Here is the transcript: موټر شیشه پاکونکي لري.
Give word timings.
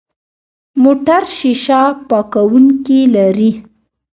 موټر 0.83 1.21
شیشه 1.37 1.81
پاکونکي 2.09 2.99
لري. 3.15 3.51